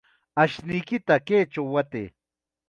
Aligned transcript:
Ashnuykita 0.41 1.15
kaychaw 1.27 1.67
watay. 1.73 2.07